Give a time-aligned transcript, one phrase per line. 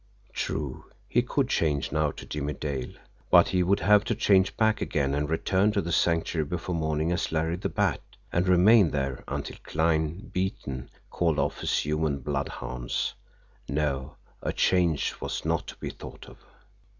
[0.33, 2.93] True, he could change now to Jimmie Dale,
[3.29, 7.11] but he would have to change back again and return to the Sanctuary before morning,
[7.11, 8.01] as Larry the Bat
[8.33, 13.13] and remain there until Kline, beaten, called off his human bloodhounds.
[13.69, 16.37] No, a change was not to be thought of.